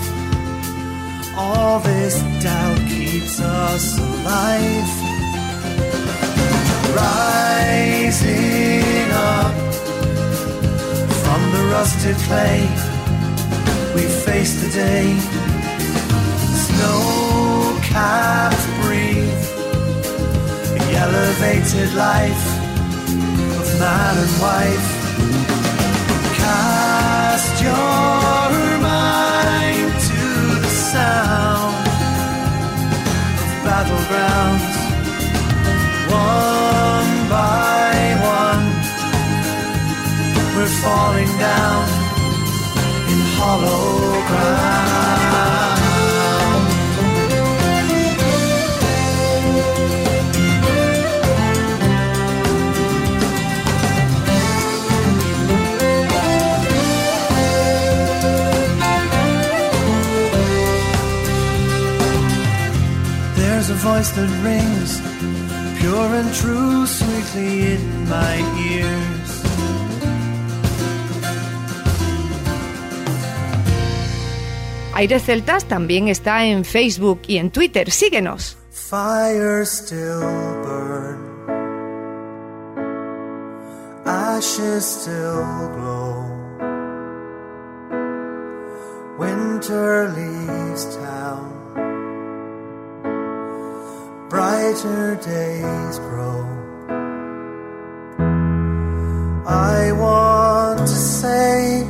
All 1.39 1.81
this 1.81 2.21
doubt 2.43 2.79
keeps 2.91 3.41
us 3.41 3.99
alive. 3.99 4.91
Rising 6.95 8.33
up 9.13 9.55
from 11.23 11.41
the 11.53 11.63
rusted 11.73 12.17
clay, 12.27 12.92
we 13.95 14.03
face 14.03 14.55
the 14.63 14.71
day. 14.71 15.07
Snow 16.67 17.79
caps 17.83 18.65
breathe 18.81 19.45
the 20.77 20.89
elevated 21.05 21.93
life 21.95 22.45
of 23.61 23.67
man 23.79 24.15
and 24.25 24.35
wife. 24.41 24.89
Cast 26.41 27.55
your 27.63 28.79
mind 28.81 29.93
to 30.09 30.23
the 30.65 30.73
sound 30.93 31.87
of 33.43 33.51
battlegrounds, 33.67 34.75
one 36.11 37.13
by 37.29 37.93
one 38.39 38.65
we're 40.55 40.75
falling 40.83 41.33
down 41.39 41.85
in 43.13 43.21
hollow 43.37 43.82
voice 64.03 64.11
that 64.17 64.31
rings, 64.43 65.01
pure 65.81 66.15
and 66.15 66.35
true, 66.35 66.87
sweetly 66.87 67.75
in 67.75 68.09
my 68.09 68.37
ears. 68.71 69.43
Aires 74.95 75.23
Celtas 75.25 75.65
también 75.65 76.09
está 76.09 76.45
en 76.45 76.65
Facebook 76.65 77.23
y 77.27 77.39
en 77.39 77.51
Twitter. 77.51 77.91
Síguenos. 77.91 78.57
Fire 78.71 79.65
still 79.65 80.21
burn, 80.65 81.19
ashes 84.05 84.85
still 84.85 85.71
glow. 85.77 86.29
Winter 89.19 90.13
leaves 90.15 90.85
brighter 94.33 95.15
days 95.17 95.99
grow. 95.99 96.41
I 99.47 99.93
want 99.93 100.79
to 100.79 100.99
say, 101.21 101.87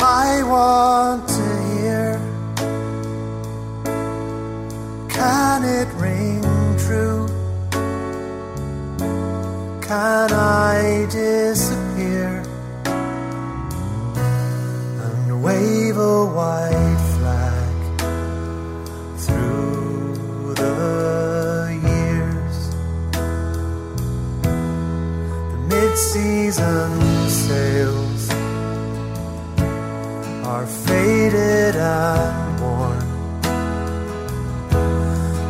I 0.00 0.42
want 0.42 1.28
to 1.38 1.48
hear. 1.70 2.18
Can 5.08 5.62
it 5.62 5.88
ring 6.04 6.42
true? 6.84 7.28
Can 9.80 10.32
I 10.32 11.06
disappear 11.12 12.42
and 15.04 15.44
wave 15.44 15.96
a? 15.96 16.79
The 26.00 26.06
mid-season 26.16 27.28
sails 27.28 28.30
are 30.46 30.66
faded 30.66 31.76
and 31.76 32.60
worn. 32.60 33.06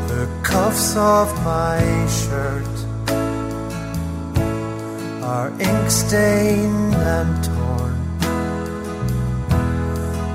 The 0.09 0.29
cuffs 0.43 0.97
of 0.97 1.33
my 1.45 1.81
shirt 2.09 2.77
are 5.23 5.51
ink 5.61 5.91
stained 5.91 6.95
and 6.95 7.45
torn. 7.45 7.97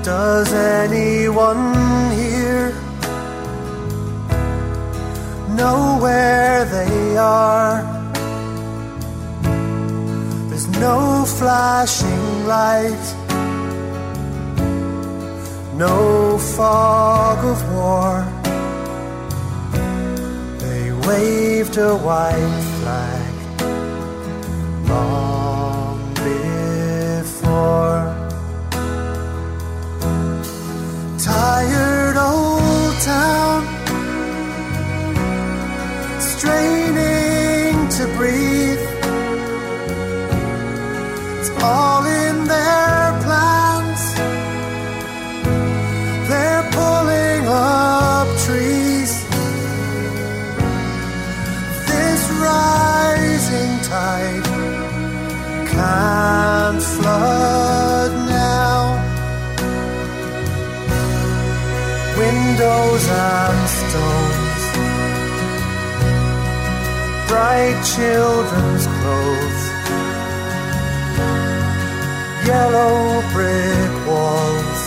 Does 0.02 0.50
anyone 0.52 1.74
here 2.14 2.70
know 5.56 5.98
where 6.00 6.64
they 6.64 7.18
are? 7.18 7.95
No 10.78 11.24
flashing 11.24 12.46
light, 12.46 13.06
no 15.74 16.38
fog 16.38 17.38
of 17.44 17.60
war. 17.74 18.24
They 20.58 20.92
waved 21.08 21.78
a 21.78 21.96
white 21.96 22.62
flag 22.80 23.34
long 24.86 26.12
before. 26.14 28.04
Tired 31.18 32.16
old 32.18 32.94
town, 33.00 33.62
straining 36.20 37.88
to 37.96 38.06
breathe. 38.18 38.55
All 41.62 42.04
in 42.04 42.44
their 42.46 43.20
plans. 43.24 44.02
They're 46.28 46.66
pulling 46.78 47.42
up 47.48 48.28
trees. 48.44 49.12
This 51.90 52.22
rising 52.48 53.72
tide 53.90 54.46
can't 55.72 56.82
flood 56.82 58.12
now. 58.28 58.82
Windows 62.18 63.04
and 63.10 63.68
stones, 63.80 64.62
bright 67.28 67.78
children's 67.94 68.86
clothes, 68.96 69.55
yellow 72.46 73.22
brick 73.32 73.92
walls, 74.06 74.82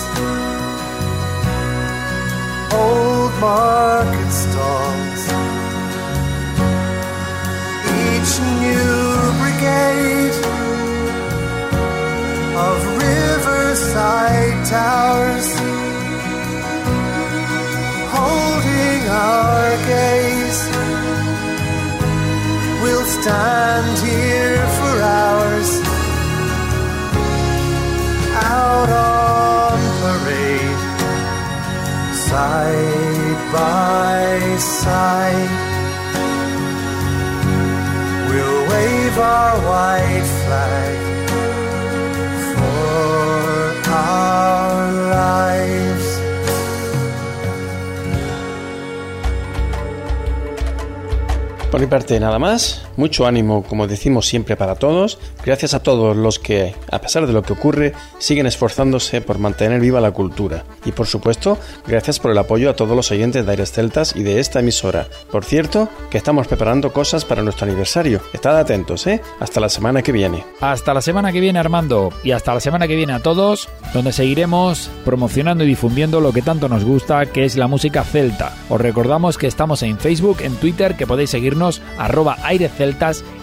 old 2.72 3.34
market 3.42 4.32
stalls. 4.32 5.24
Each 8.00 8.34
new 8.64 9.12
brigade 9.40 10.38
of 12.68 12.80
riverside 13.04 14.66
towers 14.66 15.50
holding 18.16 19.02
our 19.10 19.70
gaze. 19.92 20.62
We'll 22.82 23.06
stand 23.06 23.98
here 24.08 24.29
Por 51.72 51.80
mi 51.80 51.86
parte, 51.88 52.20
nada 52.20 52.40
más. 52.40 52.89
Mucho 52.98 53.26
ánimo, 53.26 53.64
como 53.64 53.88
decimos 53.88 54.28
siempre, 54.28 54.56
para 54.56 54.76
todos. 54.76 55.20
Gracias 55.46 55.74
a 55.74 55.84
todos 55.84 56.16
los 56.16 56.40
que, 56.40 56.76
a 56.92 57.00
pesar 57.00 57.28
de 57.28 57.34
lo 57.34 57.42
que 57.42 57.54
ocurre, 57.54 57.94
siguen 58.18 58.46
esforzándose 58.46 59.22
por 59.22 59.40
mantener 59.40 59.80
viva 59.80 60.02
la 60.02 60.12
cultura. 60.12 60.66
Y 60.86 60.92
por 60.92 61.08
supuesto, 61.08 61.58
gracias 61.88 62.20
por 62.20 62.32
el 62.32 62.38
apoyo 62.38 62.70
a 62.70 62.76
todos 62.76 62.96
los 62.96 63.12
oyentes 63.12 63.46
de 63.46 63.52
Aires 63.52 63.72
Celtas 63.72 64.16
y 64.16 64.24
de 64.24 64.40
esta 64.40 64.60
emisora. 64.60 65.08
Por 65.32 65.46
cierto, 65.46 65.90
que 66.10 66.18
estamos 66.18 66.48
preparando 66.48 66.92
cosas 66.92 67.26
para 67.26 67.44
nuestro 67.44 67.66
aniversario. 67.66 68.22
Estad 68.34 68.58
atentos, 68.58 69.08
¿eh? 69.08 69.22
Hasta 69.40 69.60
la 69.60 69.70
semana 69.70 70.02
que 70.02 70.12
viene. 70.12 70.46
Hasta 70.62 70.94
la 70.94 71.02
semana 71.02 71.32
que 71.32 71.40
viene, 71.40 71.60
Armando. 71.60 72.12
Y 72.24 72.32
hasta 72.32 72.54
la 72.54 72.60
semana 72.60 72.88
que 72.88 72.96
viene 72.96 73.14
a 73.14 73.20
todos, 73.20 73.70
donde 73.94 74.12
seguiremos 74.12 74.90
promocionando 75.06 75.64
y 75.64 75.68
difundiendo 75.68 76.22
lo 76.22 76.34
que 76.34 76.42
tanto 76.42 76.70
nos 76.70 76.84
gusta, 76.84 77.26
que 77.28 77.46
es 77.46 77.56
la 77.56 77.68
música 77.68 78.04
celta. 78.04 78.54
Os 78.70 78.80
recordamos 78.82 79.38
que 79.38 79.48
estamos 79.48 79.84
en 79.84 79.98
Facebook, 79.98 80.42
en 80.42 80.56
Twitter, 80.56 80.96
que 80.96 81.08
podéis 81.08 81.30
seguirnos 81.30 81.82
arroba 81.98 82.38